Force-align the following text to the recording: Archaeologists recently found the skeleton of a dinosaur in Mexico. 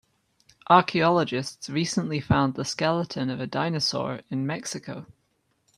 Archaeologists 0.67 1.69
recently 1.69 2.19
found 2.19 2.55
the 2.55 2.65
skeleton 2.65 3.29
of 3.29 3.39
a 3.39 3.45
dinosaur 3.45 4.21
in 4.31 4.47
Mexico. 4.47 5.05